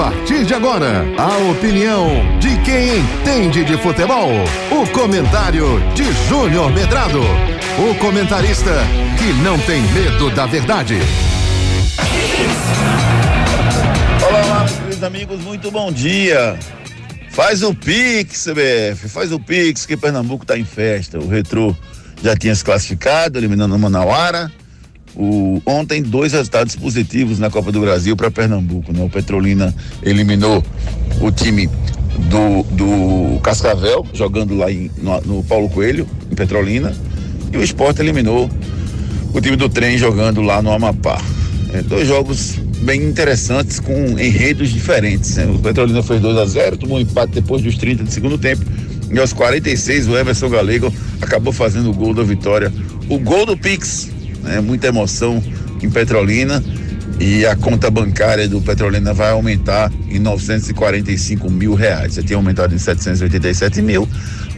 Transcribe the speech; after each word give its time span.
partir 0.00 0.46
de 0.46 0.54
agora, 0.54 1.04
a 1.18 1.50
opinião 1.50 2.08
de 2.38 2.56
quem 2.62 3.00
entende 3.00 3.62
de 3.62 3.76
futebol. 3.82 4.30
O 4.70 4.88
comentário 4.92 5.78
de 5.94 6.10
Júnior 6.26 6.72
Medrado. 6.72 7.20
O 7.78 7.94
comentarista 7.96 8.70
que 9.18 9.30
não 9.42 9.58
tem 9.58 9.82
medo 9.92 10.30
da 10.30 10.46
verdade. 10.46 10.96
Olá, 14.26 14.42
olá, 14.46 14.66
meus 14.86 15.02
amigos, 15.02 15.38
muito 15.42 15.70
bom 15.70 15.92
dia. 15.92 16.58
Faz 17.28 17.62
o 17.62 17.74
Pix, 17.74 18.46
CBF, 18.46 19.06
faz 19.06 19.30
o 19.32 19.38
Pix 19.38 19.84
que 19.84 19.98
Pernambuco 19.98 20.46
tá 20.46 20.56
em 20.56 20.64
festa. 20.64 21.18
O 21.18 21.28
Retrô 21.28 21.76
já 22.22 22.34
tinha 22.34 22.54
se 22.54 22.64
classificado, 22.64 23.38
eliminando 23.38 23.76
o 23.76 23.78
Manauara. 23.78 24.50
O, 25.16 25.60
ontem, 25.66 26.02
dois 26.02 26.32
resultados 26.32 26.76
positivos 26.76 27.38
na 27.38 27.50
Copa 27.50 27.72
do 27.72 27.80
Brasil 27.80 28.16
para 28.16 28.30
Pernambuco. 28.30 28.92
Né? 28.92 29.02
O 29.02 29.10
Petrolina 29.10 29.74
eliminou 30.02 30.64
o 31.20 31.30
time 31.30 31.68
do, 32.28 32.62
do 32.74 33.40
Cascavel, 33.40 34.06
jogando 34.12 34.56
lá 34.56 34.70
em, 34.70 34.90
no, 34.98 35.20
no 35.22 35.44
Paulo 35.44 35.68
Coelho, 35.68 36.06
em 36.30 36.34
Petrolina. 36.34 36.92
E 37.52 37.56
o 37.56 37.62
Sport 37.62 37.98
eliminou 37.98 38.48
o 39.32 39.40
time 39.40 39.56
do 39.56 39.68
trem 39.68 39.98
jogando 39.98 40.40
lá 40.42 40.62
no 40.62 40.72
Amapá. 40.72 41.20
É, 41.72 41.82
dois 41.82 42.06
jogos 42.06 42.56
bem 42.82 43.02
interessantes 43.04 43.78
com 43.78 44.18
enredos 44.18 44.70
diferentes. 44.70 45.36
Né? 45.36 45.46
O 45.46 45.58
Petrolina 45.58 46.02
fez 46.02 46.20
2 46.20 46.36
a 46.36 46.46
0 46.46 46.76
tomou 46.76 46.98
um 46.98 47.00
empate 47.00 47.32
depois 47.32 47.62
dos 47.62 47.76
30 47.76 48.04
do 48.04 48.10
segundo 48.10 48.38
tempo. 48.38 48.64
E 49.12 49.18
aos 49.18 49.32
46, 49.32 50.08
o 50.08 50.16
Everson 50.16 50.48
Galego 50.48 50.92
acabou 51.20 51.52
fazendo 51.52 51.90
o 51.90 51.94
gol 51.94 52.14
da 52.14 52.22
vitória. 52.22 52.72
O 53.08 53.18
gol 53.18 53.44
do 53.44 53.56
Pix, 53.56 54.08
né? 54.42 54.60
Muita 54.60 54.88
emoção 54.88 55.42
em 55.82 55.90
Petrolina 55.90 56.62
e 57.20 57.44
a 57.44 57.54
conta 57.54 57.90
bancária 57.90 58.48
do 58.48 58.62
Petrolina 58.62 59.12
vai 59.12 59.30
aumentar 59.30 59.92
em 60.08 60.18
945 60.18 61.50
mil 61.50 61.74
reais. 61.74 62.14
Já 62.14 62.22
tinha 62.22 62.36
aumentado 62.36 62.74
em 62.74 62.78
787 62.78 63.82
mil, 63.82 64.08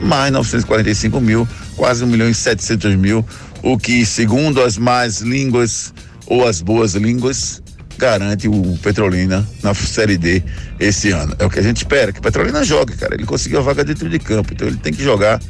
mais 0.01 0.33
945 0.33 1.21
mil, 1.21 1.47
quase 1.77 2.05
1 2.05 2.07
milhão 2.07 2.31
e 2.31 2.35
700 2.35 2.95
mil, 2.95 3.27
o 3.63 3.77
que, 3.77 4.07
segundo 4.07 4.63
as 4.63 4.79
más 4.79 5.21
línguas 5.21 5.93
ou 6.27 6.47
as 6.47 6.63
boas 6.63 6.95
línguas, 6.95 7.61
garante 7.99 8.49
o 8.49 8.79
Petrolina 8.83 9.47
na 9.63 9.75
Série 9.75 10.17
D 10.17 10.43
esse 10.79 11.11
ano. 11.11 11.35
É 11.39 11.45
o 11.45 11.51
que 11.51 11.59
a 11.59 11.63
gente 11.63 11.79
espera, 11.79 12.13
que 12.13 12.21
o 12.21 12.23
Petrolina 12.23 12.63
jogue, 12.65 12.97
cara. 12.97 13.15
Ele 13.15 13.27
conseguiu 13.27 13.59
a 13.59 13.63
vaga 13.63 13.85
dentro 13.85 14.09
de 14.09 14.19
campo, 14.19 14.53
então 14.53 14.69
ele 14.69 14.77
tem 14.77 14.93
que 14.93 15.03
jogar. 15.03 15.41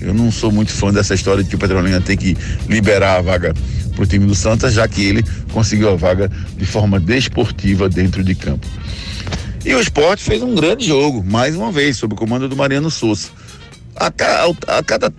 Eu 0.00 0.12
não 0.12 0.30
sou 0.30 0.52
muito 0.52 0.72
fã 0.72 0.92
dessa 0.92 1.14
história 1.14 1.42
de 1.42 1.48
que 1.48 1.56
o 1.56 1.58
Petrolina 1.58 2.00
tem 2.00 2.16
que 2.16 2.36
liberar 2.68 3.16
a 3.16 3.22
vaga 3.22 3.54
para 3.96 4.04
o 4.04 4.06
time 4.06 4.26
do 4.26 4.34
Santos, 4.34 4.72
já 4.72 4.86
que 4.86 5.02
ele 5.02 5.24
conseguiu 5.52 5.90
a 5.90 5.96
vaga 5.96 6.30
de 6.56 6.66
forma 6.66 7.00
desportiva 7.00 7.88
dentro 7.88 8.22
de 8.22 8.34
campo. 8.34 8.66
E 9.64 9.74
o 9.74 9.80
esporte 9.80 10.22
fez 10.22 10.42
um 10.42 10.54
grande 10.54 10.86
jogo, 10.86 11.24
mais 11.24 11.56
uma 11.56 11.72
vez, 11.72 11.96
sob 11.96 12.14
o 12.14 12.16
comando 12.16 12.48
do 12.48 12.54
Mariano 12.54 12.90
Souza. 12.90 13.30
A, 13.96 14.06
a, 14.06 14.78
a 14.78 14.82
cada 14.84 15.12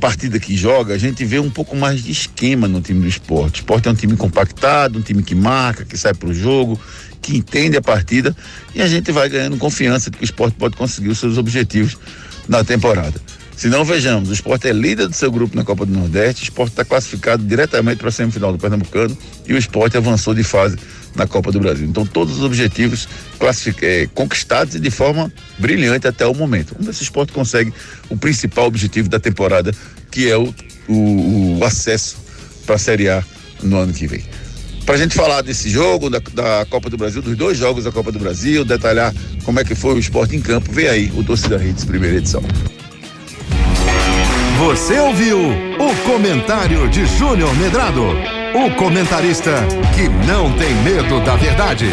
partida 0.00 0.38
que 0.38 0.56
joga, 0.56 0.94
a 0.94 0.98
gente 0.98 1.24
vê 1.24 1.38
um 1.38 1.50
pouco 1.50 1.74
mais 1.74 2.04
de 2.04 2.12
esquema 2.12 2.68
no 2.68 2.80
time 2.80 3.00
do 3.00 3.08
esporte. 3.08 3.54
O 3.54 3.60
esporte 3.62 3.88
é 3.88 3.90
um 3.90 3.94
time 3.94 4.16
compactado, 4.16 4.98
um 4.98 5.02
time 5.02 5.22
que 5.22 5.34
marca, 5.34 5.84
que 5.84 5.96
sai 5.96 6.14
para 6.14 6.28
o 6.28 6.34
jogo, 6.34 6.78
que 7.20 7.36
entende 7.36 7.76
a 7.76 7.82
partida 7.82 8.36
e 8.74 8.82
a 8.82 8.86
gente 8.86 9.10
vai 9.10 9.28
ganhando 9.28 9.56
confiança 9.56 10.10
de 10.10 10.18
que 10.18 10.22
o 10.22 10.26
esporte 10.26 10.54
pode 10.54 10.76
conseguir 10.76 11.08
os 11.08 11.18
seus 11.18 11.38
objetivos 11.38 11.96
na 12.46 12.62
temporada. 12.62 13.20
Se 13.58 13.66
não, 13.66 13.84
vejamos, 13.84 14.30
o 14.30 14.32
esporte 14.32 14.68
é 14.68 14.72
líder 14.72 15.08
do 15.08 15.16
seu 15.16 15.32
grupo 15.32 15.56
na 15.56 15.64
Copa 15.64 15.84
do 15.84 15.92
Nordeste, 15.92 16.42
o 16.42 16.44
esporte 16.44 16.70
está 16.70 16.84
classificado 16.84 17.42
diretamente 17.44 17.96
para 17.96 18.08
a 18.08 18.12
semifinal 18.12 18.52
do 18.52 18.58
Pernambucano 18.58 19.18
e 19.48 19.52
o 19.52 19.58
esporte 19.58 19.96
avançou 19.96 20.32
de 20.32 20.44
fase 20.44 20.76
na 21.16 21.26
Copa 21.26 21.50
do 21.50 21.58
Brasil. 21.58 21.84
Então, 21.84 22.06
todos 22.06 22.36
os 22.36 22.44
objetivos 22.44 23.08
é, 23.82 24.08
conquistados 24.14 24.76
e 24.76 24.78
de 24.78 24.92
forma 24.92 25.32
brilhante 25.58 26.06
até 26.06 26.24
o 26.24 26.32
momento. 26.32 26.74
Vamos 26.74 26.86
ver 26.86 26.94
se 26.94 27.02
o 27.02 27.02
esporte 27.02 27.32
consegue 27.32 27.74
o 28.08 28.16
principal 28.16 28.66
objetivo 28.66 29.08
da 29.08 29.18
temporada, 29.18 29.74
que 30.08 30.30
é 30.30 30.36
o, 30.36 30.54
o, 30.86 31.58
o 31.58 31.64
acesso 31.64 32.16
para 32.64 32.76
a 32.76 32.78
Série 32.78 33.08
A 33.08 33.24
no 33.60 33.76
ano 33.76 33.92
que 33.92 34.06
vem. 34.06 34.22
Para 34.86 34.94
a 34.94 34.98
gente 34.98 35.16
falar 35.16 35.42
desse 35.42 35.68
jogo, 35.68 36.08
da, 36.08 36.20
da, 36.32 36.64
Copa 36.70 36.88
do 36.88 36.96
Brasil, 36.96 37.20
dos 37.20 37.36
dois 37.36 37.58
jogos 37.58 37.82
da 37.82 37.90
Copa 37.90 38.12
do 38.12 38.20
Brasil, 38.20 38.64
detalhar 38.64 39.12
como 39.44 39.58
é 39.58 39.64
que 39.64 39.74
foi 39.74 39.94
o 39.94 39.98
esporte 39.98 40.36
em 40.36 40.40
campo, 40.40 40.70
vem 40.70 40.86
aí 40.86 41.12
o 41.16 41.24
Torcida 41.24 41.58
Redes, 41.58 41.84
primeira 41.84 42.18
edição. 42.18 42.40
Você 44.68 44.98
ouviu 44.98 45.38
o 45.38 46.10
comentário 46.10 46.90
de 46.90 47.06
Júnior 47.06 47.56
Medrado, 47.56 48.04
o 48.04 48.70
comentarista 48.76 49.66
que 49.96 50.10
não 50.30 50.52
tem 50.58 50.74
medo 50.82 51.20
da 51.24 51.36
verdade. 51.36 51.86